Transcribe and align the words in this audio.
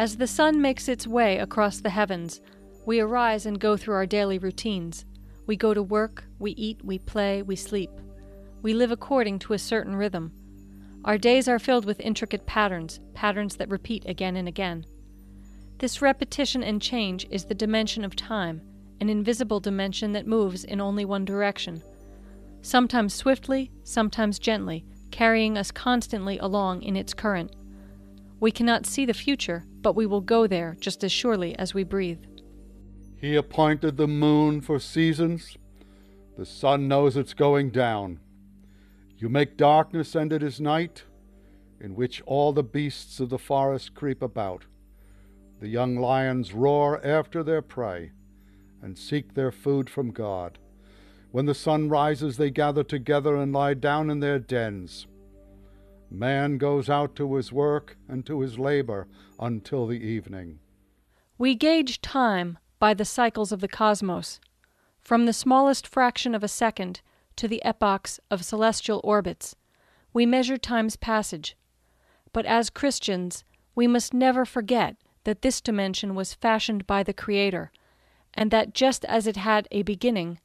As 0.00 0.16
the 0.16 0.26
sun 0.26 0.62
makes 0.62 0.88
its 0.88 1.06
way 1.06 1.36
across 1.36 1.82
the 1.82 1.90
heavens, 1.90 2.40
we 2.86 3.00
arise 3.00 3.44
and 3.44 3.60
go 3.60 3.76
through 3.76 3.96
our 3.96 4.06
daily 4.06 4.38
routines. 4.38 5.04
We 5.46 5.56
go 5.56 5.74
to 5.74 5.82
work, 5.82 6.24
we 6.38 6.52
eat, 6.52 6.82
we 6.82 6.98
play, 6.98 7.42
we 7.42 7.54
sleep. 7.54 7.90
We 8.62 8.72
live 8.72 8.92
according 8.92 9.40
to 9.40 9.52
a 9.52 9.58
certain 9.58 9.94
rhythm. 9.94 10.32
Our 11.04 11.18
days 11.18 11.48
are 11.48 11.58
filled 11.58 11.84
with 11.84 12.00
intricate 12.00 12.46
patterns, 12.46 12.98
patterns 13.12 13.56
that 13.56 13.68
repeat 13.68 14.06
again 14.06 14.36
and 14.36 14.48
again. 14.48 14.86
This 15.76 16.00
repetition 16.00 16.62
and 16.62 16.80
change 16.80 17.26
is 17.30 17.44
the 17.44 17.54
dimension 17.54 18.02
of 18.02 18.16
time, 18.16 18.62
an 19.02 19.10
invisible 19.10 19.60
dimension 19.60 20.12
that 20.12 20.26
moves 20.26 20.64
in 20.64 20.80
only 20.80 21.04
one 21.04 21.26
direction. 21.26 21.82
Sometimes 22.62 23.12
swiftly, 23.12 23.70
sometimes 23.84 24.38
gently, 24.38 24.82
carrying 25.10 25.58
us 25.58 25.70
constantly 25.70 26.38
along 26.38 26.84
in 26.84 26.96
its 26.96 27.12
current. 27.12 27.54
We 28.40 28.50
cannot 28.50 28.86
see 28.86 29.04
the 29.04 29.14
future, 29.14 29.64
but 29.82 29.94
we 29.94 30.06
will 30.06 30.22
go 30.22 30.46
there 30.46 30.74
just 30.80 31.04
as 31.04 31.12
surely 31.12 31.54
as 31.58 31.74
we 31.74 31.84
breathe. 31.84 32.24
He 33.16 33.36
appointed 33.36 33.98
the 33.98 34.08
moon 34.08 34.62
for 34.62 34.78
seasons. 34.78 35.58
The 36.38 36.46
sun 36.46 36.88
knows 36.88 37.18
it's 37.18 37.34
going 37.34 37.70
down. 37.70 38.20
You 39.18 39.28
make 39.28 39.58
darkness, 39.58 40.14
and 40.14 40.32
it 40.32 40.42
is 40.42 40.58
night, 40.58 41.04
in 41.78 41.94
which 41.94 42.22
all 42.24 42.54
the 42.54 42.62
beasts 42.62 43.20
of 43.20 43.28
the 43.28 43.38
forest 43.38 43.94
creep 43.94 44.22
about. 44.22 44.64
The 45.60 45.68
young 45.68 45.96
lions 45.96 46.54
roar 46.54 47.04
after 47.04 47.42
their 47.42 47.60
prey 47.60 48.12
and 48.80 48.96
seek 48.96 49.34
their 49.34 49.52
food 49.52 49.90
from 49.90 50.10
God. 50.10 50.58
When 51.30 51.44
the 51.44 51.54
sun 51.54 51.90
rises, 51.90 52.38
they 52.38 52.50
gather 52.50 52.82
together 52.82 53.36
and 53.36 53.52
lie 53.52 53.74
down 53.74 54.08
in 54.08 54.20
their 54.20 54.38
dens. 54.38 55.06
Man 56.10 56.58
goes 56.58 56.90
out 56.90 57.14
to 57.16 57.36
his 57.36 57.52
work 57.52 57.96
and 58.08 58.26
to 58.26 58.40
his 58.40 58.58
labor 58.58 59.06
until 59.38 59.86
the 59.86 60.00
evening. 60.00 60.58
We 61.38 61.54
gauge 61.54 62.02
time 62.02 62.58
by 62.80 62.94
the 62.94 63.04
cycles 63.04 63.52
of 63.52 63.60
the 63.60 63.68
cosmos. 63.68 64.40
From 65.00 65.24
the 65.24 65.32
smallest 65.32 65.86
fraction 65.86 66.34
of 66.34 66.42
a 66.42 66.48
second 66.48 67.00
to 67.36 67.46
the 67.46 67.64
epochs 67.64 68.18
of 68.30 68.44
celestial 68.44 69.00
orbits. 69.04 69.54
We 70.12 70.26
measure 70.26 70.58
time's 70.58 70.96
passage. 70.96 71.56
But 72.32 72.44
as 72.44 72.70
Christians, 72.70 73.44
we 73.74 73.86
must 73.86 74.12
never 74.12 74.44
forget 74.44 74.96
that 75.24 75.42
this 75.42 75.60
dimension 75.60 76.14
was 76.14 76.34
fashioned 76.34 76.86
by 76.86 77.02
the 77.02 77.14
Creator, 77.14 77.70
and 78.34 78.50
that 78.50 78.74
just 78.74 79.04
as 79.04 79.26
it 79.26 79.36
had 79.36 79.68
a 79.70 79.82
beginning, 79.82 80.40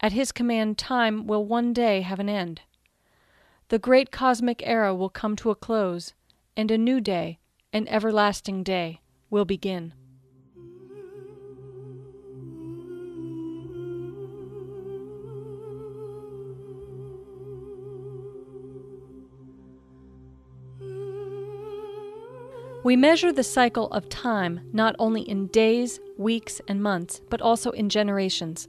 at 0.00 0.12
His 0.12 0.30
command 0.30 0.76
time 0.76 1.26
will 1.26 1.44
one 1.44 1.72
day 1.72 2.02
have 2.02 2.20
an 2.20 2.28
end. 2.28 2.60
The 3.68 3.80
great 3.80 4.12
cosmic 4.12 4.62
era 4.64 4.94
will 4.94 5.08
come 5.08 5.34
to 5.36 5.50
a 5.50 5.56
close, 5.56 6.14
and 6.56 6.70
a 6.70 6.78
new 6.78 7.00
day, 7.00 7.40
an 7.72 7.88
everlasting 7.88 8.62
day, 8.62 9.00
will 9.28 9.44
begin. 9.44 9.92
We 22.84 22.94
measure 22.94 23.32
the 23.32 23.42
cycle 23.42 23.88
of 23.88 24.08
time 24.08 24.60
not 24.72 24.94
only 25.00 25.22
in 25.22 25.48
days, 25.48 25.98
weeks, 26.16 26.60
and 26.68 26.80
months, 26.80 27.20
but 27.28 27.42
also 27.42 27.72
in 27.72 27.88
generations. 27.88 28.68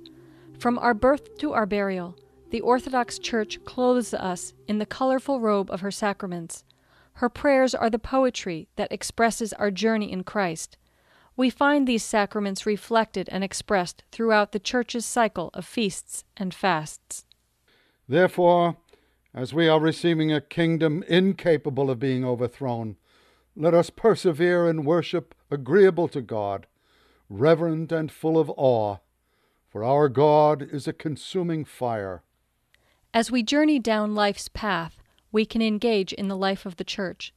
From 0.58 0.80
our 0.80 0.96
birth 0.96 1.38
to 1.38 1.54
our 1.54 1.68
burial, 1.68 2.16
the 2.50 2.62
Orthodox 2.62 3.20
Church 3.20 3.64
clothes 3.66 4.14
us 4.14 4.54
in 4.68 4.78
the 4.78 4.86
colorful 4.86 5.40
robe 5.40 5.70
of 5.70 5.82
her 5.82 5.92
sacraments. 5.92 6.64
Her 7.14 7.30
prayers 7.30 7.76
are 7.76 7.90
the 7.90 8.00
poetry 8.00 8.70
that 8.76 8.92
expresses 8.92 9.52
our 9.54 9.72
journey 9.72 10.12
in 10.12 10.24
Christ. 10.24 10.78
We 11.36 11.50
find 11.50 11.88
these 11.88 12.04
sacraments 12.04 12.66
reflected 12.66 13.28
and 13.32 13.44
expressed 13.44 14.04
throughout 14.12 14.52
the 14.52 14.60
Church's 14.60 15.06
cycle 15.06 15.50
of 15.54 15.66
feasts 15.66 16.24
and 16.36 16.54
fasts. 16.54 17.26
Therefore, 18.08 18.78
as 19.34 19.54
we 19.54 19.68
are 19.68 19.80
receiving 19.80 20.32
a 20.32 20.42
kingdom 20.42 21.04
incapable 21.08 21.92
of 21.92 22.00
being 22.00 22.24
overthrown, 22.24 22.96
let 23.56 23.74
us 23.74 23.90
persevere 23.90 24.70
in 24.70 24.86
worship 24.86 25.36
agreeable 25.52 26.08
to 26.08 26.22
God, 26.22 26.66
reverent 27.30 27.92
and 27.92 28.12
full 28.12 28.40
of 28.40 28.52
awe, 28.56 28.98
for 29.68 29.84
our 29.84 30.10
God 30.10 30.62
is 30.62 30.88
a 30.88 30.94
consuming 30.94 31.66
fire. 31.66 32.24
As 33.18 33.32
we 33.32 33.42
journey 33.42 33.80
down 33.80 34.14
life's 34.14 34.48
path, 34.48 35.02
we 35.32 35.44
can 35.44 35.60
engage 35.60 36.14
in 36.14 36.28
the 36.28 36.38
life 36.38 36.68
of 36.68 36.76
the 36.76 36.84
Church, 36.84 37.34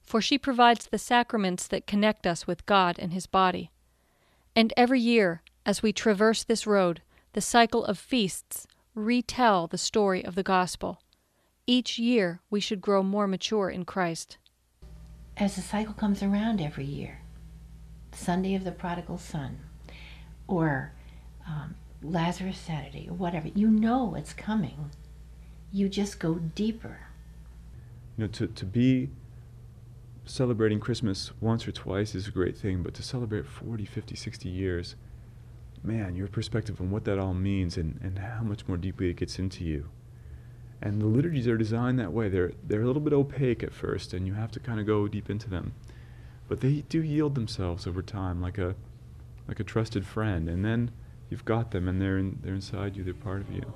for 0.00 0.22
she 0.22 0.38
provides 0.38 0.86
the 0.86 0.96
sacraments 0.96 1.66
that 1.66 1.86
connect 1.86 2.26
us 2.26 2.46
with 2.46 2.64
God 2.64 2.98
and 2.98 3.12
His 3.12 3.26
body. 3.26 3.70
And 4.56 4.72
every 4.74 5.00
year, 5.00 5.42
as 5.66 5.82
we 5.82 5.92
traverse 5.92 6.42
this 6.42 6.66
road, 6.66 7.02
the 7.34 7.42
cycle 7.42 7.84
of 7.84 7.98
feasts 7.98 8.66
retell 8.94 9.66
the 9.66 9.76
story 9.76 10.24
of 10.24 10.34
the 10.34 10.42
gospel. 10.42 11.02
Each 11.66 11.98
year 11.98 12.40
we 12.48 12.58
should 12.60 12.80
grow 12.80 13.02
more 13.02 13.26
mature 13.26 13.68
in 13.68 13.84
Christ 13.84 14.38
as 15.36 15.56
the 15.56 15.60
cycle 15.60 15.92
comes 15.92 16.22
around 16.22 16.58
every 16.62 16.86
year 16.86 17.20
Sunday 18.12 18.54
of 18.54 18.64
the 18.64 18.72
Prodigal 18.72 19.18
Son, 19.18 19.58
or 20.46 20.94
um, 21.46 21.74
Lazarus 22.02 22.56
Saturday, 22.56 23.10
or 23.10 23.12
whatever, 23.12 23.48
you 23.48 23.68
know 23.68 24.14
it's 24.14 24.32
coming. 24.32 24.90
You 25.72 25.88
just 25.88 26.18
go 26.18 26.34
deeper. 26.34 26.98
You 28.16 28.24
know, 28.24 28.28
to, 28.28 28.46
to 28.46 28.64
be 28.64 29.10
celebrating 30.24 30.80
Christmas 30.80 31.30
once 31.40 31.66
or 31.66 31.72
twice 31.72 32.14
is 32.14 32.28
a 32.28 32.30
great 32.30 32.56
thing, 32.56 32.82
but 32.82 32.94
to 32.94 33.02
celebrate 33.02 33.46
40, 33.46 33.84
50, 33.84 34.16
60 34.16 34.48
years, 34.48 34.96
man, 35.82 36.16
your 36.16 36.28
perspective 36.28 36.80
on 36.80 36.90
what 36.90 37.04
that 37.04 37.18
all 37.18 37.34
means 37.34 37.76
and, 37.76 37.98
and 38.02 38.18
how 38.18 38.42
much 38.42 38.66
more 38.66 38.76
deeply 38.76 39.10
it 39.10 39.16
gets 39.16 39.38
into 39.38 39.64
you 39.64 39.88
and 40.80 41.00
the 41.00 41.06
liturgies 41.06 41.48
are 41.48 41.56
designed 41.56 41.98
that 41.98 42.12
way. 42.12 42.28
They're 42.28 42.52
they're 42.64 42.82
a 42.82 42.86
little 42.86 43.02
bit 43.02 43.12
opaque 43.12 43.62
at 43.62 43.72
first, 43.72 44.12
and 44.12 44.26
you 44.26 44.34
have 44.34 44.50
to 44.52 44.60
kind 44.60 44.78
of 44.80 44.86
go 44.86 45.08
deep 45.08 45.28
into 45.30 45.50
them, 45.50 45.74
but 46.48 46.60
they 46.60 46.84
do 46.88 47.02
yield 47.02 47.34
themselves 47.34 47.86
over 47.86 48.02
time, 48.02 48.40
like 48.40 48.58
a 48.58 48.74
like 49.46 49.60
a 49.60 49.64
trusted 49.64 50.06
friend. 50.06 50.48
And 50.48 50.64
then 50.64 50.90
you've 51.30 51.44
got 51.44 51.70
them, 51.72 51.88
and 51.88 52.00
they're 52.00 52.18
in, 52.18 52.38
they're 52.42 52.54
inside 52.54 52.96
you. 52.96 53.02
They're 53.02 53.14
part 53.14 53.40
of 53.40 53.50
you. 53.50 53.72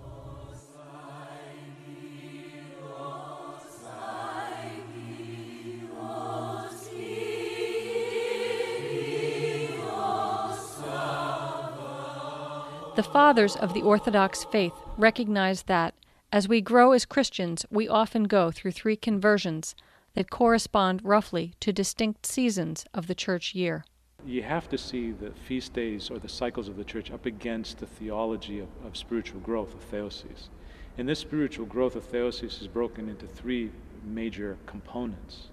The 13.02 13.10
fathers 13.10 13.56
of 13.56 13.74
the 13.74 13.82
Orthodox 13.82 14.44
faith 14.44 14.74
recognize 14.96 15.64
that 15.64 15.94
as 16.30 16.46
we 16.46 16.60
grow 16.60 16.92
as 16.92 17.04
Christians, 17.04 17.66
we 17.68 17.88
often 17.88 18.22
go 18.22 18.52
through 18.52 18.70
three 18.70 18.94
conversions 18.94 19.74
that 20.14 20.30
correspond 20.30 21.00
roughly 21.02 21.54
to 21.58 21.72
distinct 21.72 22.26
seasons 22.26 22.86
of 22.94 23.08
the 23.08 23.16
church 23.16 23.56
year. 23.56 23.84
You 24.24 24.44
have 24.44 24.68
to 24.68 24.78
see 24.78 25.10
the 25.10 25.32
feast 25.32 25.72
days 25.72 26.10
or 26.10 26.20
the 26.20 26.28
cycles 26.28 26.68
of 26.68 26.76
the 26.76 26.84
church 26.84 27.10
up 27.10 27.26
against 27.26 27.78
the 27.78 27.86
theology 27.86 28.60
of, 28.60 28.68
of 28.86 28.96
spiritual 28.96 29.40
growth 29.40 29.74
of 29.74 29.90
theosis. 29.90 30.48
And 30.96 31.08
this 31.08 31.18
spiritual 31.18 31.66
growth 31.66 31.96
of 31.96 32.08
theosis 32.08 32.62
is 32.62 32.68
broken 32.68 33.08
into 33.08 33.26
three 33.26 33.72
major 34.04 34.58
components 34.66 35.48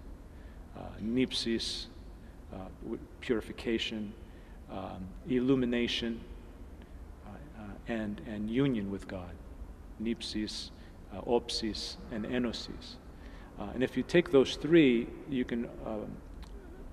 uh, 0.77 0.81
nipsis, 1.01 1.87
uh, 2.53 2.57
purification, 3.21 4.13
um, 4.71 5.07
illumination, 5.27 6.21
and, 7.87 8.21
and 8.27 8.49
union 8.49 8.91
with 8.91 9.07
God 9.07 9.35
nipsis, 10.01 10.71
uh, 11.13 11.21
opsis, 11.21 11.97
and 12.11 12.25
enosis. 12.25 12.95
Uh, 13.59 13.67
and 13.73 13.83
if 13.83 13.97
you 13.97 14.03
take 14.03 14.31
those 14.31 14.55
three, 14.55 15.07
you 15.29 15.43
can 15.43 15.65
um, 15.85 16.07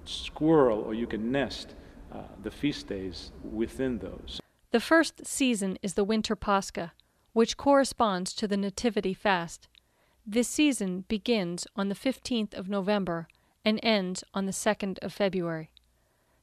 squirrel 0.04 0.80
or 0.80 0.94
you 0.94 1.06
can 1.06 1.30
nest 1.30 1.74
uh, 2.12 2.18
the 2.42 2.50
feast 2.50 2.88
days 2.88 3.30
within 3.52 3.98
those. 3.98 4.40
The 4.72 4.80
first 4.80 5.26
season 5.26 5.78
is 5.82 5.94
the 5.94 6.04
winter 6.04 6.34
Pascha, 6.34 6.92
which 7.32 7.56
corresponds 7.56 8.32
to 8.34 8.48
the 8.48 8.56
Nativity 8.56 9.14
fast. 9.14 9.68
This 10.26 10.48
season 10.48 11.04
begins 11.08 11.66
on 11.76 11.88
the 11.88 11.94
15th 11.94 12.54
of 12.54 12.68
November 12.68 13.28
and 13.64 13.78
ends 13.82 14.24
on 14.34 14.46
the 14.46 14.52
2nd 14.52 14.98
of 15.02 15.12
February. 15.12 15.70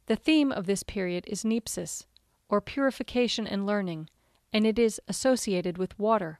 The 0.05 0.15
theme 0.15 0.51
of 0.51 0.65
this 0.65 0.83
period 0.83 1.25
is 1.27 1.43
nipsis, 1.43 2.05
or 2.49 2.61
purification 2.61 3.47
and 3.47 3.65
learning, 3.65 4.09
and 4.53 4.65
it 4.65 4.77
is 4.77 5.01
associated 5.07 5.77
with 5.77 5.97
water. 5.99 6.39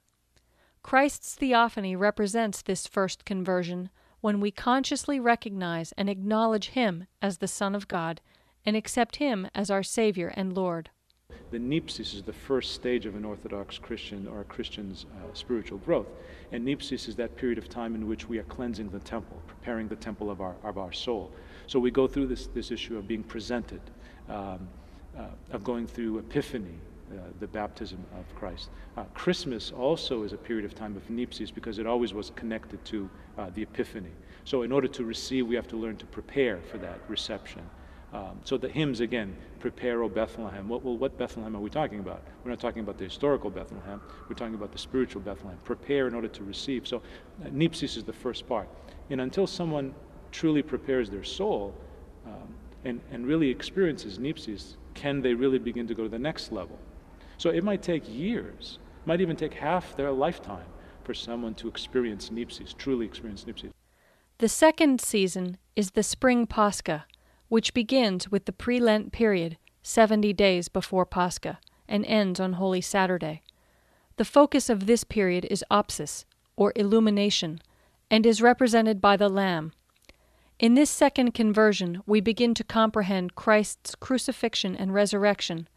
Christ's 0.84 1.36
theophany 1.36 1.96
represents 1.96 2.62
this 2.62 2.86
first 2.86 3.26
conversion 3.26 3.90
when 4.22 4.40
we 4.40 4.52
consciously 4.52 5.20
recognize 5.20 5.92
and 5.94 6.10
acknowledge 6.10 6.70
Him 6.70 7.08
as 7.22 7.40
the 7.40 7.48
Son 7.48 7.74
of 7.76 7.88
God 7.88 8.22
and 8.66 8.76
accept 8.76 9.18
Him 9.18 9.48
as 9.56 9.72
our 9.72 9.84
Savior 9.84 10.32
and 10.36 10.54
Lord. 10.54 10.90
The 11.52 11.58
nipsis 11.58 12.14
is 12.14 12.24
the 12.24 12.34
first 12.34 12.74
stage 12.74 13.06
of 13.06 13.16
an 13.16 13.26
Orthodox 13.26 13.78
Christian 13.78 14.28
or 14.28 14.42
a 14.42 14.46
Christian's 14.46 15.06
uh, 15.16 15.34
spiritual 15.34 15.78
growth. 15.80 16.08
And 16.52 16.66
nipsis 16.66 17.08
is 17.08 17.16
that 17.16 17.36
period 17.36 17.58
of 17.58 17.70
time 17.70 17.96
in 17.96 18.08
which 18.08 18.30
we 18.30 18.38
are 18.38 18.44
cleansing 18.44 18.90
the 18.90 19.00
temple, 19.00 19.42
preparing 19.48 19.88
the 19.88 19.96
temple 19.96 20.30
of 20.30 20.42
our, 20.42 20.56
of 20.64 20.78
our 20.78 20.92
soul. 20.92 21.32
So 21.68 21.80
we 21.80 21.92
go 21.92 22.08
through 22.08 22.28
this, 22.28 22.48
this 22.48 22.72
issue 22.72 22.98
of 22.98 23.08
being 23.08 23.24
presented, 23.24 23.82
um, 24.30 24.68
uh, 25.18 25.28
of 25.52 25.64
going 25.64 25.88
through 25.88 26.20
Epiphany, 26.20 26.80
the 27.40 27.48
baptism 27.48 28.04
of 28.18 28.36
Christ. 28.36 28.70
Uh, 28.98 29.04
Christmas 29.14 29.72
also 29.72 30.24
is 30.24 30.34
a 30.34 30.38
period 30.38 30.66
of 30.66 30.76
time 30.76 30.96
of 30.96 31.08
Nepsis 31.10 31.54
because 31.54 31.80
it 31.80 31.88
always 31.88 32.14
was 32.14 32.32
connected 32.36 32.84
to 32.86 33.10
uh, 33.38 33.50
the 33.54 33.64
Epiphany. 33.64 34.12
So, 34.46 34.64
in 34.64 34.72
order 34.72 34.88
to 34.90 35.06
receive, 35.06 35.48
we 35.48 35.56
have 35.56 35.68
to 35.70 35.78
learn 35.78 35.98
to 35.98 36.06
prepare 36.06 36.60
for 36.72 36.78
that 36.80 37.00
reception. 37.08 37.62
Um, 38.14 38.40
so, 38.44 38.58
the 38.58 38.70
hymns 38.70 39.00
again, 39.00 39.36
prepare, 39.60 40.04
O 40.04 40.10
Bethlehem. 40.10 40.68
What, 40.68 40.84
well, 40.84 40.98
what 40.98 41.18
Bethlehem 41.18 41.56
are 41.56 41.60
we 41.60 41.70
talking 41.70 42.00
about? 42.00 42.22
We're 42.44 42.52
not 42.52 42.60
talking 42.60 42.82
about 42.82 42.98
the 42.98 43.06
historical 43.06 43.50
Bethlehem, 43.50 44.02
we're 44.30 44.36
talking 44.36 44.56
about 44.56 44.72
the 44.72 44.78
spiritual 44.78 45.22
Bethlehem. 45.22 45.58
Prepare 45.64 46.08
in 46.08 46.14
order 46.14 46.28
to 46.28 46.44
receive. 46.44 46.88
So, 46.88 46.98
uh, 47.44 47.50
Nepsis 47.50 47.98
is 47.98 48.04
the 48.04 48.14
first 48.14 48.48
part. 48.48 48.68
And 49.10 49.22
until 49.22 49.48
someone 49.48 49.94
truly 50.32 50.62
prepares 50.62 51.10
their 51.10 51.24
soul 51.24 51.74
um, 52.26 52.54
and, 52.86 53.00
and 53.12 53.26
really 53.26 53.50
experiences 53.50 54.18
Nepsis, 54.18 54.76
can 54.94 55.22
they 55.22 55.34
really 55.34 55.60
begin 55.60 55.88
to 55.88 55.94
go 55.94 56.04
to 56.04 56.10
the 56.10 56.20
next 56.20 56.52
level? 56.52 56.78
So 57.38 57.50
it 57.50 57.64
might 57.64 57.82
take 57.82 58.04
years, 58.08 58.80
might 59.06 59.22
even 59.22 59.36
take 59.36 59.54
half 59.54 59.96
their 59.96 60.12
lifetime 60.12 60.66
for 61.04 61.14
someone 61.14 61.54
to 61.56 61.68
experience 61.68 62.30
Nepsis, 62.30 62.76
truly 62.78 63.06
experience 63.06 63.44
Nepsis. 63.44 63.72
The 64.38 64.50
second 64.50 65.02
season 65.02 65.58
is 65.76 65.92
the 65.92 66.04
spring 66.04 66.48
Pascha, 66.48 67.06
which 67.50 67.74
begins 67.74 68.30
with 68.30 68.46
the 68.46 68.52
pre 68.52 68.80
Lent 68.80 69.12
period, 69.12 69.58
70 69.84 70.34
days 70.34 70.70
before 70.70 71.06
Pascha, 71.06 71.60
and 71.88 72.06
ends 72.06 72.40
on 72.40 72.54
Holy 72.54 72.82
Saturday. 72.82 73.42
The 74.18 74.26
focus 74.26 74.70
of 74.70 74.86
this 74.86 75.04
period 75.04 75.46
is 75.50 75.66
opsis, 75.70 76.26
or 76.56 76.72
illumination, 76.76 77.62
and 78.10 78.26
is 78.26 78.42
represented 78.42 79.02
by 79.02 79.18
the 79.18 79.30
Lamb. 79.30 79.74
In 80.60 80.76
this 80.76 80.90
second 80.90 81.34
conversion, 81.34 82.02
we 82.06 82.22
begin 82.22 82.54
to 82.54 82.64
comprehend 82.64 83.36
Christ's 83.36 83.96
crucifixion 83.96 84.76
and 84.76 84.94
resurrection 84.94 85.68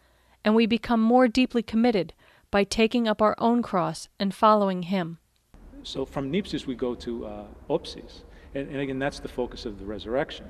and 0.46 0.54
we 0.54 0.64
become 0.64 1.00
more 1.00 1.26
deeply 1.26 1.62
committed 1.62 2.14
by 2.52 2.62
taking 2.62 3.08
up 3.08 3.20
our 3.20 3.34
own 3.38 3.62
cross 3.62 4.08
and 4.20 4.32
following 4.32 4.84
Him. 4.84 5.18
So 5.82 6.04
from 6.04 6.30
Nepsis, 6.30 6.66
we 6.66 6.76
go 6.76 6.94
to 6.94 7.26
uh, 7.26 7.44
Opsis. 7.68 8.22
And, 8.54 8.68
and 8.68 8.78
again, 8.78 9.00
that's 9.00 9.18
the 9.18 9.28
focus 9.28 9.66
of 9.66 9.80
the 9.80 9.84
resurrection. 9.84 10.46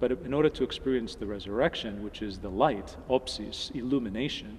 But 0.00 0.12
in 0.12 0.34
order 0.34 0.50
to 0.50 0.62
experience 0.62 1.14
the 1.14 1.26
resurrection, 1.26 2.04
which 2.04 2.20
is 2.20 2.38
the 2.38 2.50
light, 2.50 2.94
Opsis, 3.08 3.74
illumination, 3.74 4.58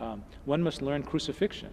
um, 0.00 0.24
one 0.44 0.62
must 0.62 0.82
learn 0.82 1.04
crucifixion. 1.04 1.70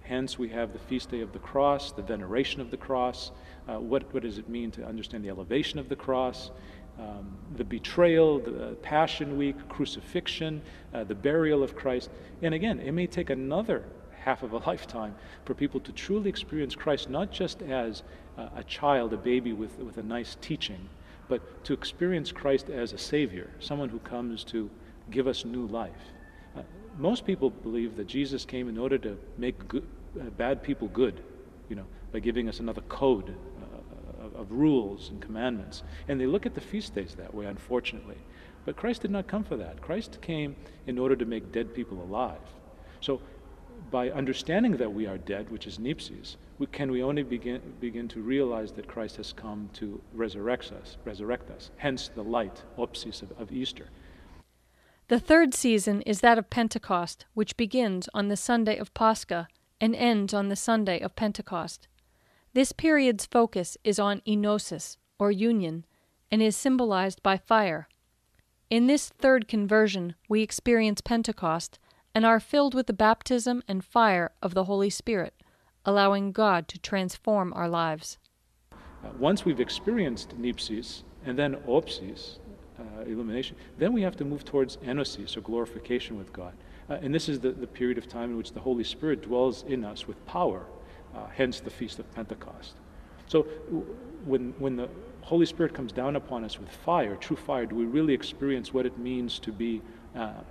Hence, 0.00 0.38
we 0.38 0.48
have 0.48 0.72
the 0.72 0.78
feast 0.78 1.10
day 1.10 1.20
of 1.20 1.34
the 1.34 1.38
cross, 1.38 1.92
the 1.92 2.00
veneration 2.00 2.62
of 2.62 2.70
the 2.70 2.78
cross. 2.78 3.30
Uh, 3.68 3.78
what, 3.78 4.12
what 4.14 4.22
does 4.22 4.38
it 4.38 4.48
mean 4.48 4.70
to 4.70 4.86
understand 4.86 5.22
the 5.22 5.28
elevation 5.28 5.78
of 5.78 5.90
the 5.90 5.96
cross? 5.96 6.50
Um, 6.98 7.36
the 7.56 7.64
betrayal, 7.64 8.40
the 8.40 8.76
Passion 8.82 9.36
Week, 9.36 9.56
crucifixion, 9.68 10.60
uh, 10.92 11.04
the 11.04 11.14
burial 11.14 11.62
of 11.62 11.76
Christ. 11.76 12.10
And 12.42 12.54
again, 12.54 12.80
it 12.80 12.92
may 12.92 13.06
take 13.06 13.30
another 13.30 13.84
half 14.20 14.42
of 14.42 14.52
a 14.52 14.58
lifetime 14.66 15.14
for 15.44 15.54
people 15.54 15.80
to 15.80 15.92
truly 15.92 16.28
experience 16.28 16.74
Christ, 16.74 17.08
not 17.08 17.30
just 17.30 17.62
as 17.62 18.02
uh, 18.36 18.48
a 18.56 18.64
child, 18.64 19.12
a 19.12 19.16
baby 19.16 19.52
with, 19.52 19.78
with 19.78 19.98
a 19.98 20.02
nice 20.02 20.36
teaching, 20.40 20.88
but 21.28 21.64
to 21.64 21.72
experience 21.72 22.32
Christ 22.32 22.70
as 22.70 22.92
a 22.92 22.98
Savior, 22.98 23.50
someone 23.60 23.88
who 23.88 23.98
comes 24.00 24.44
to 24.44 24.70
give 25.10 25.26
us 25.26 25.44
new 25.44 25.66
life. 25.66 26.12
Uh, 26.56 26.62
most 26.96 27.24
people 27.24 27.50
believe 27.50 27.96
that 27.96 28.06
Jesus 28.06 28.44
came 28.44 28.68
in 28.68 28.78
order 28.78 28.98
to 28.98 29.18
make 29.36 29.68
good, 29.68 29.86
uh, 30.20 30.24
bad 30.30 30.62
people 30.62 30.88
good, 30.88 31.22
you 31.68 31.76
know, 31.76 31.86
by 32.12 32.18
giving 32.18 32.48
us 32.48 32.60
another 32.60 32.80
code, 32.82 33.34
of, 34.20 34.34
of 34.34 34.52
rules 34.52 35.10
and 35.10 35.20
commandments. 35.20 35.82
And 36.08 36.20
they 36.20 36.26
look 36.26 36.46
at 36.46 36.54
the 36.54 36.60
feast 36.60 36.94
days 36.94 37.14
that 37.16 37.34
way, 37.34 37.46
unfortunately. 37.46 38.18
But 38.64 38.76
Christ 38.76 39.02
did 39.02 39.10
not 39.10 39.26
come 39.26 39.44
for 39.44 39.56
that. 39.56 39.80
Christ 39.80 40.18
came 40.20 40.56
in 40.86 40.98
order 40.98 41.16
to 41.16 41.24
make 41.24 41.52
dead 41.52 41.74
people 41.74 42.02
alive. 42.02 42.40
So, 43.00 43.20
by 43.90 44.10
understanding 44.10 44.76
that 44.76 44.92
we 44.92 45.06
are 45.06 45.18
dead, 45.18 45.50
which 45.50 45.66
is 45.66 45.78
Nepsis, 45.78 46.36
we, 46.58 46.66
can 46.66 46.90
we 46.90 47.02
only 47.02 47.22
begin, 47.22 47.62
begin 47.80 48.08
to 48.08 48.20
realize 48.20 48.72
that 48.72 48.88
Christ 48.88 49.16
has 49.16 49.32
come 49.32 49.70
to 49.74 50.00
resurrect 50.12 50.72
us, 50.72 50.96
resurrect 51.04 51.50
us. 51.50 51.70
Hence 51.76 52.08
the 52.08 52.24
light, 52.24 52.64
opsis, 52.76 53.22
of, 53.22 53.32
of 53.38 53.52
Easter. 53.52 53.86
The 55.06 55.20
third 55.20 55.54
season 55.54 56.02
is 56.02 56.20
that 56.20 56.36
of 56.36 56.50
Pentecost, 56.50 57.24
which 57.32 57.56
begins 57.56 58.08
on 58.12 58.28
the 58.28 58.36
Sunday 58.36 58.76
of 58.76 58.92
Pascha 58.92 59.48
and 59.80 59.94
ends 59.94 60.34
on 60.34 60.48
the 60.48 60.56
Sunday 60.56 61.00
of 61.00 61.16
Pentecost. 61.16 61.88
This 62.54 62.72
period's 62.72 63.26
focus 63.26 63.76
is 63.84 63.98
on 63.98 64.22
enosis, 64.26 64.96
or 65.18 65.30
union, 65.30 65.84
and 66.30 66.42
is 66.42 66.56
symbolized 66.56 67.22
by 67.22 67.36
fire. 67.36 67.88
In 68.70 68.86
this 68.86 69.10
third 69.10 69.48
conversion, 69.48 70.14
we 70.28 70.42
experience 70.42 71.00
Pentecost 71.00 71.78
and 72.14 72.24
are 72.24 72.40
filled 72.40 72.74
with 72.74 72.86
the 72.86 72.92
baptism 72.92 73.62
and 73.68 73.84
fire 73.84 74.32
of 74.42 74.54
the 74.54 74.64
Holy 74.64 74.90
Spirit, 74.90 75.34
allowing 75.84 76.32
God 76.32 76.68
to 76.68 76.78
transform 76.78 77.52
our 77.52 77.68
lives. 77.68 78.18
Uh, 78.72 78.76
once 79.18 79.44
we've 79.44 79.60
experienced 79.60 80.30
nepsis 80.40 81.02
and 81.24 81.38
then 81.38 81.56
opsis, 81.68 82.38
uh, 82.78 83.02
illumination, 83.02 83.56
then 83.78 83.92
we 83.92 84.02
have 84.02 84.16
to 84.16 84.24
move 84.24 84.44
towards 84.44 84.78
enosis, 84.78 85.36
or 85.36 85.42
glorification 85.42 86.16
with 86.16 86.32
God. 86.32 86.54
Uh, 86.88 86.94
and 86.94 87.14
this 87.14 87.28
is 87.28 87.40
the, 87.40 87.52
the 87.52 87.66
period 87.66 87.98
of 87.98 88.08
time 88.08 88.30
in 88.30 88.36
which 88.38 88.52
the 88.52 88.60
Holy 88.60 88.84
Spirit 88.84 89.22
dwells 89.22 89.64
in 89.68 89.84
us 89.84 90.08
with 90.08 90.24
power 90.26 90.66
uh, 91.14 91.26
hence 91.34 91.60
the 91.60 91.70
Feast 91.70 91.98
of 91.98 92.12
Pentecost. 92.14 92.74
So 93.26 93.42
when, 94.24 94.54
when 94.58 94.76
the 94.76 94.88
Holy 95.22 95.46
Spirit 95.46 95.74
comes 95.74 95.92
down 95.92 96.16
upon 96.16 96.44
us 96.44 96.58
with 96.58 96.70
fire, 96.70 97.14
true 97.16 97.36
fire, 97.36 97.66
do 97.66 97.76
we 97.76 97.84
really 97.84 98.14
experience 98.14 98.72
what 98.72 98.86
it 98.86 98.98
means 98.98 99.38
to 99.40 99.52
be 99.52 99.82
uh, 100.16 100.18
uh, 100.18 100.42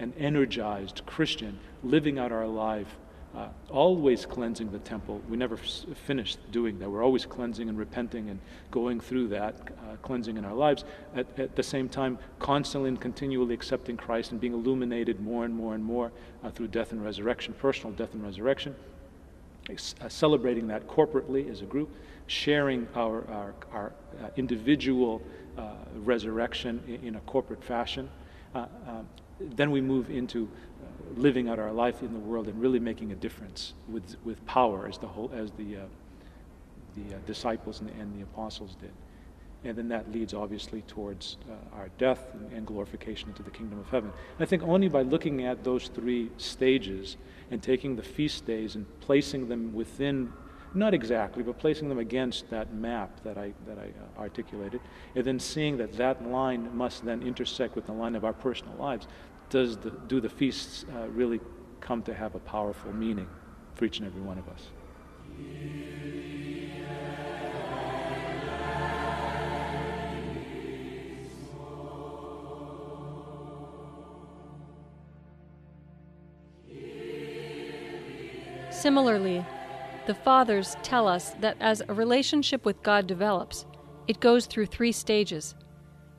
an 0.00 0.12
energized 0.18 1.02
Christian, 1.06 1.58
living 1.84 2.18
out 2.18 2.32
our 2.32 2.46
life, 2.46 2.98
uh, 3.36 3.48
always 3.70 4.26
cleansing 4.26 4.72
the 4.72 4.80
temple? 4.80 5.22
We 5.28 5.36
never 5.36 5.54
f- 5.54 5.84
finished 6.06 6.38
doing 6.50 6.80
that. 6.80 6.90
We're 6.90 7.04
always 7.04 7.24
cleansing 7.24 7.68
and 7.68 7.78
repenting 7.78 8.28
and 8.28 8.40
going 8.72 8.98
through 8.98 9.28
that 9.28 9.54
uh, 9.54 9.96
cleansing 10.02 10.36
in 10.36 10.44
our 10.44 10.54
lives. 10.54 10.84
At, 11.14 11.38
at, 11.38 11.54
the 11.54 11.62
same 11.62 11.88
time, 11.88 12.18
constantly 12.40 12.88
and 12.88 13.00
continually 13.00 13.54
accepting 13.54 13.96
Christ 13.96 14.32
and 14.32 14.40
being 14.40 14.54
illuminated 14.54 15.20
more 15.20 15.44
and 15.44 15.54
more 15.54 15.76
and 15.76 15.84
more 15.84 16.10
uh, 16.42 16.50
through 16.50 16.68
death 16.68 16.90
and 16.90 17.04
resurrection, 17.04 17.54
personal 17.54 17.92
death 17.92 18.14
and 18.14 18.24
resurrection 18.24 18.74
celebrating 20.08 20.66
that 20.68 20.86
corporately 20.86 21.50
as 21.50 21.62
a 21.62 21.64
group, 21.64 21.94
sharing 22.26 22.86
our, 22.94 23.28
our, 23.30 23.54
our 23.72 23.92
uh, 24.22 24.28
individual 24.36 25.22
uh, 25.56 25.72
resurrection 25.96 26.82
in, 27.02 27.16
a 27.16 27.20
corporate 27.20 27.62
fashion. 27.62 28.08
Uh, 28.54 28.66
then 29.40 29.70
we 29.70 29.80
move 29.80 30.10
into 30.10 30.48
uh, 30.48 31.20
living 31.20 31.48
out 31.48 31.58
our 31.58 31.72
life 31.72 32.02
in 32.02 32.12
the 32.12 32.18
world 32.18 32.46
and 32.48 32.60
really 32.60 32.78
making 32.78 33.12
a 33.12 33.16
difference 33.16 33.74
with, 33.88 34.16
with 34.24 34.44
power 34.46 34.86
as 34.86 34.98
the, 34.98 35.06
whole, 35.06 35.30
as 35.34 35.50
the, 35.52 35.76
uh, 35.76 35.80
the 36.96 37.16
disciples 37.26 37.80
and, 37.80 37.90
and 37.90 38.16
the 38.18 38.22
apostles 38.22 38.76
did 38.80 38.92
and 39.64 39.76
then 39.76 39.88
that 39.88 40.12
leads 40.12 40.34
obviously 40.34 40.82
towards 40.82 41.38
uh, 41.50 41.76
our 41.76 41.88
death 41.98 42.32
and, 42.34 42.52
and, 42.52 42.66
glorification 42.66 43.30
into 43.30 43.42
the 43.42 43.50
kingdom 43.50 43.78
of 43.78 43.88
heaven. 43.88 44.10
And 44.10 44.46
I 44.46 44.48
think 44.48 44.62
only 44.62 44.88
by 44.88 45.02
looking 45.02 45.44
at 45.44 45.64
those 45.64 45.88
three 45.88 46.30
stages 46.36 47.16
and 47.50 47.62
taking 47.62 47.96
the 47.96 48.02
feast 48.02 48.44
days 48.46 48.74
and 48.74 48.86
placing 49.00 49.48
them 49.48 49.72
within, 49.72 50.32
not 50.74 50.92
exactly, 50.92 51.42
but 51.42 51.58
placing 51.58 51.88
them 51.88 51.98
against 51.98 52.50
that 52.50 52.74
map 52.74 53.22
that 53.24 53.38
I, 53.38 53.52
that 53.66 53.78
I 53.78 53.86
uh, 53.86 54.20
articulated, 54.20 54.80
and 55.14 55.24
then 55.24 55.40
seeing 55.40 55.78
that 55.78 55.94
that 55.94 56.26
line 56.26 56.74
must 56.76 57.04
then 57.04 57.22
intersect 57.22 57.74
with 57.74 57.86
the 57.86 57.92
line 57.92 58.14
of 58.14 58.24
our 58.24 58.34
personal 58.34 58.74
lives, 58.76 59.06
does 59.50 59.76
the, 59.78 59.90
do 59.90 60.20
the 60.20 60.28
feasts 60.28 60.84
uh, 60.94 61.08
really 61.08 61.40
come 61.80 62.02
to 62.02 62.14
have 62.14 62.34
a 62.34 62.40
powerful 62.40 62.92
meaning 62.92 63.28
for 63.74 63.84
each 63.84 63.98
and 63.98 64.06
every 64.06 64.22
one 64.22 64.38
of 64.38 64.48
us? 64.48 66.33
Similarly, 78.84 79.42
the 80.06 80.14
Fathers 80.14 80.76
tell 80.82 81.08
us 81.08 81.30
that 81.40 81.56
as 81.58 81.80
a 81.88 81.94
relationship 81.94 82.66
with 82.66 82.82
God 82.82 83.06
develops, 83.06 83.64
it 84.06 84.20
goes 84.20 84.44
through 84.44 84.66
three 84.66 84.92
stages. 84.92 85.54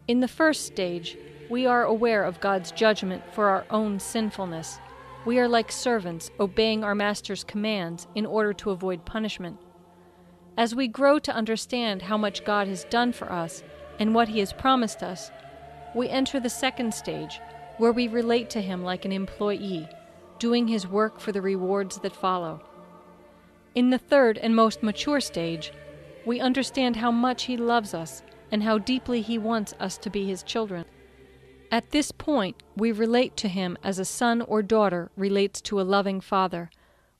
In 0.07 0.19
the 0.19 0.27
first 0.27 0.65
stage, 0.65 1.15
we 1.47 1.67
are 1.67 1.83
aware 1.83 2.23
of 2.23 2.39
God's 2.39 2.71
judgment 2.71 3.21
for 3.35 3.49
our 3.49 3.67
own 3.69 3.99
sinfulness. 3.99 4.79
We 5.27 5.37
are 5.37 5.47
like 5.47 5.71
servants 5.71 6.31
obeying 6.39 6.83
our 6.83 6.95
Master's 6.95 7.43
commands 7.43 8.07
in 8.15 8.25
order 8.25 8.51
to 8.53 8.71
avoid 8.71 9.05
punishment. 9.05 9.59
As 10.57 10.73
we 10.73 10.87
grow 10.87 11.19
to 11.19 11.35
understand 11.35 12.01
how 12.01 12.17
much 12.17 12.45
God 12.45 12.67
has 12.67 12.85
done 12.85 13.13
for 13.13 13.31
us 13.31 13.61
and 13.99 14.15
what 14.15 14.29
He 14.29 14.39
has 14.39 14.53
promised 14.53 15.03
us, 15.03 15.29
we 15.93 16.09
enter 16.09 16.39
the 16.39 16.49
second 16.49 16.95
stage, 16.95 17.39
where 17.77 17.91
we 17.91 18.07
relate 18.07 18.49
to 18.49 18.61
Him 18.61 18.83
like 18.83 19.05
an 19.05 19.11
employee 19.11 19.87
doing 20.39 20.67
his 20.67 20.87
work 20.87 21.19
for 21.19 21.31
the 21.31 21.41
rewards 21.41 21.99
that 21.99 22.15
follow. 22.15 22.61
In 23.73 23.89
the 23.89 23.97
third 23.97 24.37
and 24.37 24.55
most 24.55 24.83
mature 24.83 25.19
stage, 25.19 25.71
we 26.25 26.39
understand 26.39 26.95
how 26.95 27.11
much 27.11 27.43
he 27.43 27.57
loves 27.57 27.93
us 27.93 28.23
and 28.51 28.63
how 28.63 28.77
deeply 28.77 29.21
He 29.21 29.37
wants 29.37 29.73
us 29.79 29.97
to 29.97 30.09
be 30.09 30.25
His 30.25 30.43
children. 30.43 30.85
At 31.71 31.91
this 31.91 32.11
point, 32.11 32.61
we 32.75 32.91
relate 32.91 33.35
to 33.37 33.47
Him 33.47 33.77
as 33.83 33.99
a 33.99 34.05
son 34.05 34.41
or 34.41 34.61
daughter 34.61 35.11
relates 35.15 35.61
to 35.61 35.81
a 35.81 35.83
loving 35.83 36.21
father. 36.21 36.69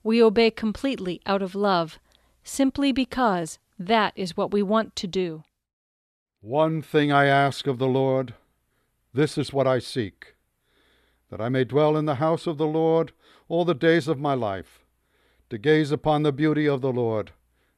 We 0.02 0.22
obey 0.22 0.50
completely 0.50 1.20
out 1.26 1.42
of 1.42 1.54
love, 1.54 1.98
simply 2.44 2.92
because 2.92 3.58
that 3.78 4.12
is 4.16 4.36
what 4.36 4.52
we 4.52 4.62
want 4.62 4.96
to 4.96 5.06
do. 5.06 5.42
One 6.40 6.80
thing 6.80 7.10
I 7.10 7.26
ask 7.26 7.66
of 7.66 7.78
the 7.78 7.88
Lord, 7.88 8.34
this 9.12 9.36
is 9.36 9.52
what 9.52 9.66
I 9.66 9.80
seek, 9.80 10.35
that 11.30 11.40
I 11.40 11.48
may 11.48 11.64
dwell 11.64 11.96
in 11.96 12.04
the 12.06 12.16
house 12.16 12.46
of 12.46 12.58
the 12.58 12.66
Lord 12.66 13.12
all 13.48 13.64
the 13.64 13.74
days 13.74 14.08
of 14.08 14.18
my 14.18 14.34
life, 14.34 14.84
to 15.50 15.58
gaze 15.58 15.90
upon 15.90 16.22
the 16.22 16.32
beauty 16.32 16.66
of 16.66 16.80
the 16.80 16.92
Lord, 16.92 17.32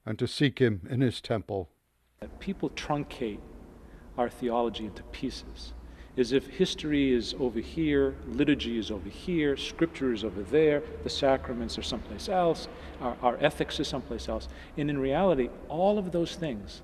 and 0.04 0.18
to 0.18 0.26
seek 0.26 0.58
him 0.58 0.86
in 0.90 1.00
his 1.00 1.20
temple. 1.20 1.68
People 2.40 2.70
truncate 2.70 3.40
our 4.16 4.28
theology 4.28 4.86
into 4.86 5.02
pieces 5.04 5.72
as 6.18 6.32
if 6.32 6.48
history 6.48 7.12
is 7.12 7.34
over 7.38 7.60
here, 7.60 8.16
liturgy 8.26 8.76
is 8.76 8.90
over 8.90 9.08
here, 9.08 9.56
scripture 9.56 10.12
is 10.12 10.24
over 10.24 10.42
there, 10.42 10.82
the 11.04 11.10
sacraments 11.10 11.78
are 11.78 11.82
someplace 11.82 12.28
else, 12.28 12.66
our, 13.00 13.16
our 13.22 13.38
ethics 13.40 13.78
is 13.78 13.86
someplace 13.86 14.28
else. 14.28 14.48
And 14.76 14.90
in 14.90 14.98
reality, 14.98 15.48
all 15.68 15.96
of 15.96 16.10
those 16.10 16.34
things 16.34 16.82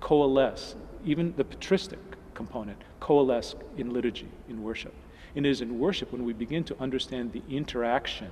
coalesce, 0.00 0.76
even 1.04 1.34
the 1.36 1.44
patristic 1.44 1.98
component, 2.34 2.80
coalesce 3.00 3.56
in 3.76 3.92
liturgy, 3.92 4.28
in 4.48 4.62
worship. 4.62 4.94
And 5.36 5.46
it 5.46 5.50
is 5.50 5.60
in 5.60 5.78
worship 5.78 6.12
when 6.12 6.24
we 6.24 6.32
begin 6.32 6.64
to 6.64 6.80
understand 6.80 7.32
the 7.32 7.42
interaction 7.48 8.30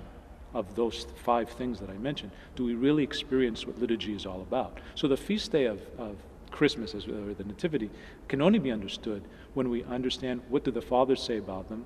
of 0.55 0.75
those 0.75 1.07
five 1.17 1.51
things 1.51 1.79
that 1.81 1.91
I 1.91 1.95
mentioned, 1.95 2.33
do 2.57 2.65
we 2.65 2.75
really 2.75 3.03
experience 3.03 3.67
what 3.67 3.79
liturgy 3.79 4.15
is 4.15 4.27
all 4.27 4.41
about. 4.41 4.79
So 4.95 5.07
the 5.07 5.17
feast 5.17 5.53
day 5.53 5.67
of, 5.67 5.81
of 5.99 6.17
Christmas, 6.51 6.95
as, 6.95 7.07
or 7.07 7.35
the 7.35 7.45
Nativity, 7.45 7.91
can 8.29 8.41
only 8.41 8.59
be 8.59 8.71
understood 8.71 9.23
when 9.55 9.69
we 9.69 9.85
understand 9.85 10.41
what 10.49 10.65
do 10.65 10.71
the 10.71 10.83
fathers 10.83 11.23
say 11.23 11.37
about 11.37 11.69
them, 11.69 11.85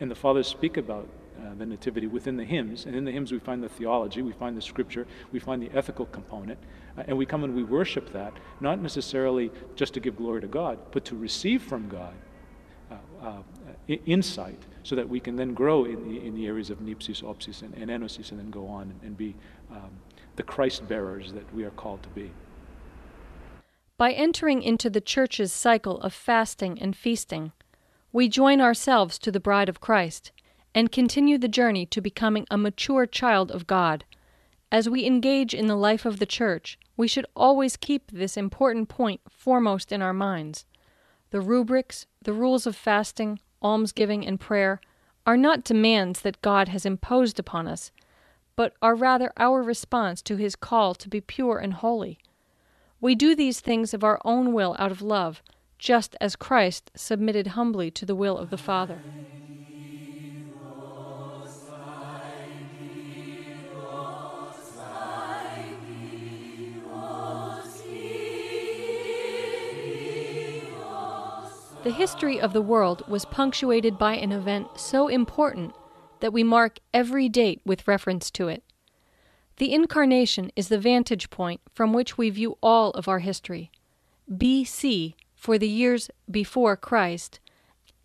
and 0.00 0.10
the 0.10 0.14
fathers 0.14 0.48
speak 0.48 0.76
about 0.76 1.08
uh, 1.38 1.54
the 1.56 1.66
Nativity 1.66 2.06
within 2.06 2.36
the 2.36 2.44
hymns. 2.44 2.84
And 2.84 2.96
in 2.96 3.04
the 3.04 3.12
hymns, 3.12 3.32
we 3.32 3.38
find 3.38 3.62
the 3.62 3.68
theology, 3.68 4.22
we 4.22 4.32
find 4.32 4.56
the 4.56 4.62
scripture, 4.62 5.06
we 5.32 5.38
find 5.38 5.62
the 5.62 5.70
ethical 5.76 6.06
component, 6.06 6.58
uh, 6.98 7.04
and 7.06 7.16
we 7.16 7.26
come 7.26 7.44
and 7.44 7.54
we 7.54 7.62
worship 7.62 8.12
that, 8.12 8.32
not 8.60 8.80
necessarily 8.80 9.50
just 9.76 9.94
to 9.94 10.00
give 10.00 10.16
glory 10.16 10.40
to 10.40 10.48
God, 10.48 10.78
but 10.90 11.04
to 11.06 11.16
receive 11.16 11.62
from 11.62 11.88
God 11.88 12.14
uh, 12.90 12.94
uh 13.22 13.42
insight 14.06 14.62
so 14.82 14.94
that 14.96 15.08
we 15.08 15.20
can 15.20 15.36
then 15.36 15.54
grow 15.54 15.84
in 15.84 16.08
the, 16.08 16.24
in 16.24 16.34
the 16.34 16.46
areas 16.46 16.70
of 16.70 16.78
nipsis, 16.78 17.22
opsis, 17.22 17.62
and, 17.62 17.74
and 17.74 17.90
enosis, 17.90 18.30
and 18.30 18.40
then 18.40 18.50
go 18.50 18.66
on 18.66 18.82
and, 18.82 19.00
and 19.02 19.16
be 19.16 19.34
um, 19.70 19.90
the 20.36 20.42
Christ 20.42 20.88
bearers 20.88 21.32
that 21.32 21.52
we 21.54 21.64
are 21.64 21.70
called 21.70 22.02
to 22.02 22.08
be. 22.10 22.30
By 23.98 24.12
entering 24.12 24.62
into 24.62 24.88
the 24.88 25.00
Church's 25.00 25.52
cycle 25.52 26.00
of 26.00 26.14
fasting 26.14 26.80
and 26.80 26.96
feasting, 26.96 27.52
we 28.12 28.28
join 28.28 28.60
ourselves 28.60 29.18
to 29.18 29.30
the 29.30 29.40
bride 29.40 29.68
of 29.68 29.80
Christ 29.80 30.32
and 30.74 30.90
continue 30.90 31.36
the 31.36 31.48
journey 31.48 31.84
to 31.86 32.00
becoming 32.00 32.46
a 32.50 32.56
mature 32.56 33.06
child 33.06 33.50
of 33.50 33.66
God. 33.66 34.04
As 34.72 34.88
we 34.88 35.04
engage 35.04 35.52
in 35.52 35.66
the 35.66 35.76
life 35.76 36.06
of 36.06 36.18
the 36.18 36.26
Church, 36.26 36.78
we 36.96 37.08
should 37.08 37.26
always 37.36 37.76
keep 37.76 38.10
this 38.10 38.36
important 38.36 38.88
point 38.88 39.20
foremost 39.28 39.92
in 39.92 40.00
our 40.00 40.12
minds. 40.12 40.64
The 41.30 41.40
rubrics, 41.40 42.06
the 42.22 42.32
rules 42.32 42.66
of 42.66 42.76
fasting, 42.76 43.40
almsgiving, 43.62 44.26
and 44.26 44.40
prayer 44.40 44.80
are 45.26 45.36
not 45.36 45.64
demands 45.64 46.22
that 46.22 46.42
God 46.42 46.68
has 46.68 46.86
imposed 46.86 47.38
upon 47.38 47.66
us, 47.66 47.90
but 48.56 48.74
are 48.82 48.94
rather 48.94 49.32
our 49.36 49.62
response 49.62 50.22
to 50.22 50.36
His 50.36 50.56
call 50.56 50.94
to 50.94 51.08
be 51.08 51.20
pure 51.20 51.58
and 51.58 51.74
holy. 51.74 52.18
We 53.00 53.14
do 53.14 53.34
these 53.34 53.60
things 53.60 53.94
of 53.94 54.04
our 54.04 54.20
own 54.24 54.52
will 54.52 54.76
out 54.78 54.90
of 54.90 55.02
love, 55.02 55.42
just 55.78 56.14
as 56.20 56.36
Christ 56.36 56.90
submitted 56.94 57.48
humbly 57.48 57.90
to 57.92 58.04
the 58.04 58.14
will 58.14 58.36
of 58.36 58.50
the 58.50 58.58
Father. 58.58 58.98
The 71.82 71.92
history 71.92 72.38
of 72.38 72.52
the 72.52 72.60
world 72.60 73.02
was 73.08 73.24
punctuated 73.24 73.96
by 73.96 74.16
an 74.16 74.32
event 74.32 74.68
so 74.76 75.08
important 75.08 75.74
that 76.20 76.32
we 76.32 76.44
mark 76.44 76.78
every 76.92 77.26
date 77.30 77.62
with 77.64 77.88
reference 77.88 78.30
to 78.32 78.48
it. 78.48 78.62
The 79.56 79.72
Incarnation 79.72 80.52
is 80.54 80.68
the 80.68 80.78
vantage 80.78 81.30
point 81.30 81.62
from 81.72 81.94
which 81.94 82.18
we 82.18 82.28
view 82.28 82.58
all 82.62 82.90
of 82.90 83.08
our 83.08 83.20
history. 83.20 83.70
BC 84.30 85.14
for 85.34 85.56
the 85.56 85.68
years 85.68 86.10
before 86.30 86.76
Christ, 86.76 87.40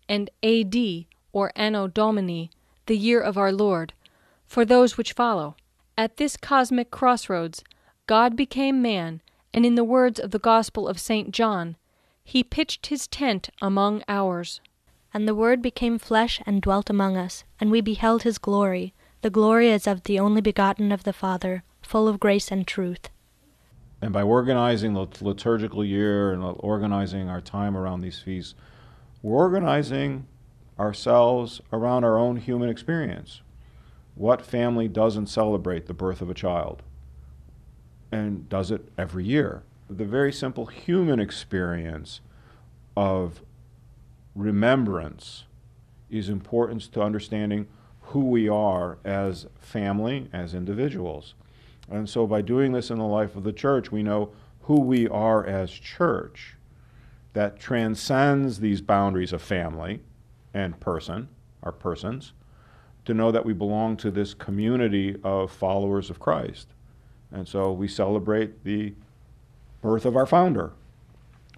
and 0.08 0.30
AD 0.42 1.04
or 1.34 1.52
Anno 1.54 1.86
Domini, 1.86 2.50
the 2.86 2.96
year 2.96 3.20
of 3.20 3.36
our 3.36 3.52
Lord, 3.52 3.92
for 4.46 4.64
those 4.64 4.96
which 4.96 5.12
follow. 5.12 5.54
At 5.98 6.16
this 6.16 6.38
cosmic 6.38 6.90
crossroads, 6.90 7.62
God 8.06 8.36
became 8.36 8.80
man, 8.80 9.20
and 9.52 9.66
in 9.66 9.74
the 9.74 9.84
words 9.84 10.18
of 10.18 10.30
the 10.30 10.38
Gospel 10.38 10.88
of 10.88 10.98
St. 10.98 11.30
John, 11.30 11.76
he 12.28 12.42
pitched 12.42 12.88
his 12.88 13.06
tent 13.06 13.50
among 13.62 14.02
ours. 14.08 14.60
And 15.14 15.28
the 15.28 15.34
Word 15.34 15.62
became 15.62 15.98
flesh 15.98 16.42
and 16.44 16.60
dwelt 16.60 16.90
among 16.90 17.16
us, 17.16 17.44
and 17.60 17.70
we 17.70 17.80
beheld 17.80 18.24
his 18.24 18.36
glory 18.36 18.92
the 19.22 19.30
glory 19.30 19.72
as 19.72 19.86
of 19.86 20.04
the 20.04 20.20
only 20.20 20.40
begotten 20.40 20.92
of 20.92 21.04
the 21.04 21.12
Father, 21.12 21.64
full 21.82 22.06
of 22.06 22.20
grace 22.20 22.52
and 22.52 22.64
truth. 22.66 23.08
And 24.00 24.12
by 24.12 24.22
organizing 24.22 24.92
the 24.92 25.08
liturgical 25.20 25.84
year 25.84 26.32
and 26.32 26.44
organizing 26.60 27.28
our 27.28 27.40
time 27.40 27.76
around 27.76 28.02
these 28.02 28.20
feasts, 28.20 28.54
we're 29.22 29.36
organizing 29.36 30.26
ourselves 30.78 31.60
around 31.72 32.04
our 32.04 32.18
own 32.18 32.36
human 32.36 32.68
experience. 32.68 33.40
What 34.14 34.42
family 34.42 34.86
doesn't 34.86 35.26
celebrate 35.26 35.86
the 35.86 35.94
birth 35.94 36.20
of 36.20 36.30
a 36.30 36.34
child 36.34 36.82
and 38.12 38.48
does 38.48 38.70
it 38.70 38.88
every 38.96 39.24
year? 39.24 39.62
The 39.88 40.04
very 40.04 40.32
simple 40.32 40.66
human 40.66 41.20
experience 41.20 42.20
of 42.96 43.42
remembrance 44.34 45.44
is 46.10 46.28
important 46.28 46.82
to 46.92 47.02
understanding 47.02 47.66
who 48.00 48.20
we 48.20 48.48
are 48.48 48.98
as 49.04 49.46
family, 49.58 50.28
as 50.32 50.54
individuals. 50.54 51.34
And 51.88 52.08
so 52.08 52.26
by 52.26 52.42
doing 52.42 52.72
this 52.72 52.90
in 52.90 52.98
the 52.98 53.04
life 53.04 53.36
of 53.36 53.44
the 53.44 53.52
church, 53.52 53.92
we 53.92 54.02
know 54.02 54.32
who 54.62 54.80
we 54.80 55.08
are 55.08 55.46
as 55.46 55.70
church 55.70 56.56
that 57.32 57.58
transcends 57.58 58.58
these 58.58 58.80
boundaries 58.80 59.32
of 59.32 59.42
family 59.42 60.00
and 60.52 60.78
person, 60.80 61.28
our 61.62 61.72
persons, 61.72 62.32
to 63.04 63.14
know 63.14 63.30
that 63.30 63.44
we 63.44 63.52
belong 63.52 63.96
to 63.98 64.10
this 64.10 64.34
community 64.34 65.16
of 65.22 65.52
followers 65.52 66.10
of 66.10 66.18
Christ. 66.18 66.68
And 67.30 67.46
so 67.46 67.72
we 67.72 67.86
celebrate 67.86 68.64
the 68.64 68.94
birth 69.86 70.04
of 70.04 70.16
our 70.16 70.26
founder. 70.26 70.72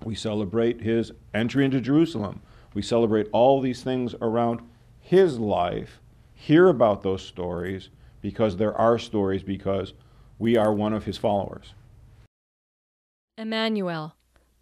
We 0.04 0.14
celebrate 0.14 0.82
his 0.82 1.12
entry 1.34 1.64
into 1.64 1.80
Jerusalem. 1.80 2.42
We 2.74 2.82
celebrate 2.82 3.26
all 3.32 3.60
these 3.60 3.82
things 3.82 4.14
around 4.20 4.60
his 5.00 5.38
life 5.38 6.00
hear 6.34 6.68
about 6.68 7.02
those 7.02 7.22
stories 7.22 7.88
because 8.20 8.56
there 8.56 8.76
are 8.76 8.98
stories 8.98 9.42
because 9.42 9.92
we 10.38 10.56
are 10.56 10.72
one 10.72 10.92
of 10.92 11.04
his 11.04 11.16
followers. 11.16 11.74
Emmanuel, 13.36 14.14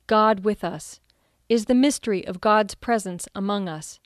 God 0.06 0.40
with 0.40 0.64
us, 0.64 1.00
is 1.48 1.66
the 1.66 1.74
mystery 1.74 2.26
of 2.26 2.40
God's 2.40 2.74
presence 2.74 3.28
among 3.34 3.68
us, 3.68 3.98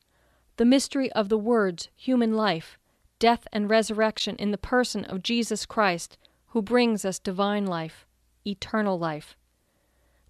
the 0.56 0.64
mystery 0.64 1.12
of 1.12 1.28
the 1.28 1.38
Word's 1.38 1.88
human 1.94 2.34
life, 2.34 2.78
death, 3.18 3.46
and 3.52 3.70
resurrection 3.70 4.34
in 4.36 4.50
the 4.50 4.58
person 4.58 5.04
of 5.04 5.22
Jesus 5.22 5.66
Christ, 5.66 6.18
who 6.48 6.62
brings 6.62 7.04
us 7.04 7.18
divine 7.18 7.66
life, 7.66 8.06
eternal 8.46 8.98
life. 8.98 9.36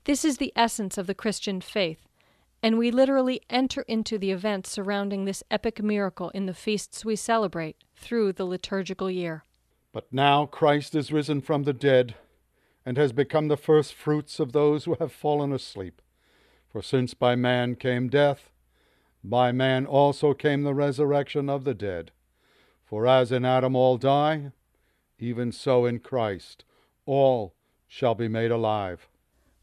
This 0.04 0.24
is 0.24 0.38
the 0.38 0.52
essence 0.56 0.98
of 0.98 1.06
the 1.06 1.14
Christian 1.14 1.60
faith 1.60 2.06
and 2.62 2.76
we 2.76 2.90
literally 2.90 3.40
enter 3.48 3.82
into 3.82 4.18
the 4.18 4.30
events 4.30 4.70
surrounding 4.70 5.24
this 5.24 5.42
epic 5.50 5.82
miracle 5.82 6.30
in 6.30 6.46
the 6.46 6.54
feasts 6.54 7.04
we 7.04 7.16
celebrate 7.16 7.76
through 7.96 8.32
the 8.32 8.44
liturgical 8.44 9.10
year. 9.10 9.44
But 9.92 10.12
now 10.12 10.46
Christ 10.46 10.94
is 10.94 11.12
risen 11.12 11.40
from 11.40 11.64
the 11.64 11.72
dead 11.72 12.14
and 12.84 12.96
has 12.96 13.12
become 13.12 13.48
the 13.48 13.56
first 13.56 13.94
fruits 13.94 14.38
of 14.38 14.52
those 14.52 14.84
who 14.84 14.96
have 15.00 15.12
fallen 15.12 15.52
asleep. 15.52 16.02
For 16.68 16.82
since 16.82 17.14
by 17.14 17.34
man 17.34 17.76
came 17.76 18.08
death, 18.08 18.50
by 19.24 19.52
man 19.52 19.86
also 19.86 20.34
came 20.34 20.62
the 20.62 20.74
resurrection 20.74 21.48
of 21.48 21.64
the 21.64 21.74
dead. 21.74 22.12
For 22.84 23.06
as 23.06 23.32
in 23.32 23.44
Adam 23.44 23.74
all 23.74 23.96
die, 23.96 24.52
even 25.18 25.50
so 25.50 25.86
in 25.86 25.98
Christ 25.98 26.64
all 27.06 27.54
shall 27.88 28.14
be 28.14 28.28
made 28.28 28.50
alive. 28.50 29.08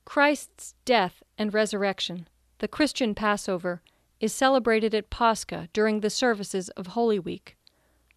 Christ's 0.08 0.74
death 0.86 1.22
and 1.38 1.54
resurrection 1.54 2.28
the 2.60 2.68
Christian 2.68 3.14
Passover, 3.14 3.82
is 4.20 4.34
celebrated 4.34 4.96
at 4.96 5.10
Pascha 5.10 5.70
during 5.74 6.00
the 6.00 6.10
services 6.10 6.70
of 6.70 6.88
Holy 6.88 7.20
Week. 7.20 7.56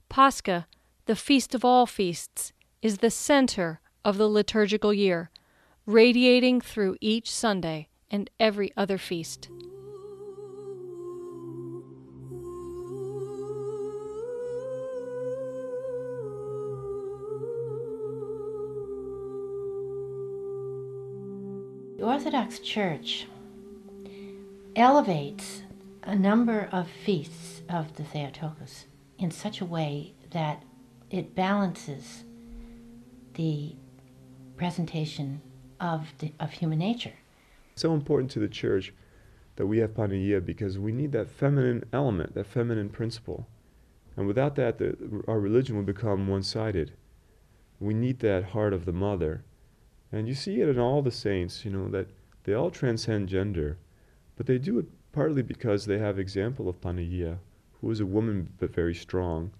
Pascha, 0.08 0.66
the 1.06 1.16
feast 1.16 1.54
of 1.54 1.64
all 1.64 1.86
feasts, 1.86 2.52
is 2.80 2.98
the 2.98 3.10
center 3.10 3.80
of 4.04 4.16
the 4.16 4.28
liturgical 4.28 4.94
year, 4.94 5.30
radiating 5.84 6.60
through 6.60 6.96
each 7.00 7.30
Sunday 7.30 7.88
and 8.10 8.30
every 8.38 8.72
other 8.76 8.96
feast. 8.96 9.50
The 22.00 22.06
Orthodox 22.06 22.60
Church 22.60 23.26
elevates 24.74 25.64
a 26.02 26.16
number 26.16 26.66
of 26.72 26.88
feasts 26.88 27.60
of 27.68 27.94
the 27.96 28.04
Theotokos 28.04 28.86
in 29.18 29.30
such 29.30 29.60
a 29.60 29.66
way 29.66 30.14
that 30.30 30.62
it 31.10 31.34
balances 31.34 32.24
the 33.34 33.76
presentation 34.56 35.42
of, 35.78 36.06
the, 36.20 36.32
of 36.40 36.52
human 36.52 36.78
nature. 36.78 37.12
so 37.76 37.92
important 37.92 38.30
to 38.30 38.38
the 38.38 38.48
church 38.48 38.94
that 39.56 39.66
we 39.66 39.76
have 39.80 39.90
Panagia 39.90 40.42
because 40.42 40.78
we 40.78 40.92
need 40.92 41.12
that 41.12 41.28
feminine 41.28 41.84
element, 41.92 42.32
that 42.32 42.46
feminine 42.46 42.88
principle. 42.88 43.46
And 44.16 44.26
without 44.26 44.56
that, 44.56 44.78
the, 44.78 45.22
our 45.28 45.38
religion 45.38 45.76
will 45.76 45.82
become 45.82 46.28
one 46.28 46.44
sided. 46.44 46.92
We 47.78 47.92
need 47.92 48.20
that 48.20 48.44
heart 48.44 48.72
of 48.72 48.86
the 48.86 48.94
mother. 48.94 49.44
And 50.12 50.26
you 50.26 50.34
see 50.34 50.60
it 50.60 50.68
in 50.68 50.78
all 50.78 51.02
the 51.02 51.10
saints, 51.10 51.64
you 51.64 51.70
know, 51.70 51.88
that 51.88 52.08
they 52.44 52.54
all 52.54 52.70
transcend 52.70 53.28
gender, 53.28 53.78
but 54.36 54.46
they 54.46 54.58
do 54.58 54.78
it 54.78 54.86
partly 55.12 55.42
because 55.42 55.86
they 55.86 55.98
have 55.98 56.18
example 56.18 56.68
of 56.68 56.80
Panagia, 56.80 57.38
who 57.80 57.90
is 57.90 58.00
a 58.00 58.06
woman 58.06 58.52
but 58.58 58.74
very 58.74 58.94
strong, 58.94 59.52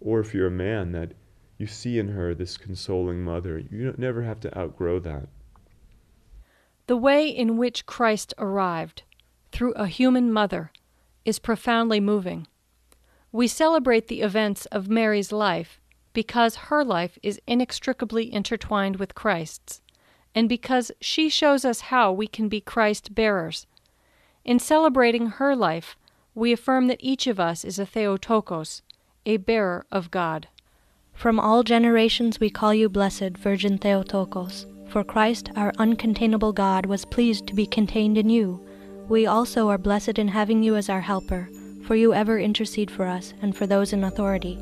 or 0.00 0.20
if 0.20 0.34
you're 0.34 0.46
a 0.46 0.50
man, 0.50 0.92
that 0.92 1.12
you 1.58 1.66
see 1.66 1.98
in 1.98 2.08
her 2.08 2.34
this 2.34 2.56
consoling 2.56 3.22
mother. 3.22 3.58
You 3.70 3.94
never 3.98 4.22
have 4.22 4.40
to 4.40 4.58
outgrow 4.58 4.98
that. 5.00 5.28
The 6.86 6.96
way 6.96 7.28
in 7.28 7.58
which 7.58 7.86
Christ 7.86 8.32
arrived, 8.38 9.02
through 9.52 9.72
a 9.74 9.86
human 9.86 10.32
mother, 10.32 10.72
is 11.24 11.38
profoundly 11.38 12.00
moving. 12.00 12.46
We 13.30 13.46
celebrate 13.46 14.08
the 14.08 14.22
events 14.22 14.66
of 14.66 14.88
Mary's 14.88 15.30
life 15.30 15.80
because 16.12 16.56
her 16.56 16.82
life 16.82 17.18
is 17.22 17.40
inextricably 17.46 18.32
intertwined 18.32 18.96
with 18.96 19.14
Christ's, 19.14 19.82
and 20.34 20.48
because 20.48 20.92
she 21.00 21.28
shows 21.28 21.64
us 21.64 21.80
how 21.82 22.12
we 22.12 22.26
can 22.26 22.48
be 22.48 22.60
Christ 22.60 23.14
bearers. 23.14 23.66
In 24.44 24.58
celebrating 24.58 25.26
her 25.26 25.54
life, 25.56 25.96
we 26.34 26.52
affirm 26.52 26.86
that 26.86 27.00
each 27.00 27.26
of 27.26 27.40
us 27.40 27.64
is 27.64 27.78
a 27.78 27.86
Theotokos, 27.86 28.82
a 29.26 29.36
bearer 29.36 29.84
of 29.90 30.10
God. 30.10 30.48
From 31.12 31.38
all 31.38 31.62
generations 31.62 32.40
we 32.40 32.48
call 32.48 32.72
you 32.72 32.88
blessed, 32.88 33.36
Virgin 33.36 33.76
Theotokos, 33.76 34.66
for 34.88 35.04
Christ, 35.04 35.50
our 35.54 35.72
uncontainable 35.72 36.54
God, 36.54 36.86
was 36.86 37.04
pleased 37.04 37.46
to 37.46 37.54
be 37.54 37.66
contained 37.66 38.16
in 38.16 38.30
you. 38.30 38.64
We 39.08 39.26
also 39.26 39.68
are 39.68 39.78
blessed 39.78 40.18
in 40.18 40.28
having 40.28 40.62
you 40.62 40.76
as 40.76 40.88
our 40.88 41.00
helper, 41.00 41.48
for 41.84 41.94
you 41.94 42.14
ever 42.14 42.38
intercede 42.38 42.90
for 42.90 43.06
us 43.06 43.34
and 43.42 43.56
for 43.56 43.66
those 43.66 43.92
in 43.92 44.04
authority. 44.04 44.58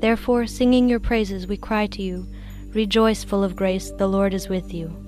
Therefore, 0.00 0.46
singing 0.46 0.88
your 0.88 1.00
praises, 1.00 1.46
we 1.46 1.56
cry 1.56 1.86
to 1.88 2.02
you, 2.02 2.28
Rejoice, 2.74 3.24
full 3.24 3.42
of 3.42 3.56
grace, 3.56 3.90
the 3.92 4.06
Lord 4.06 4.34
is 4.34 4.48
with 4.50 4.74
you. 4.74 5.07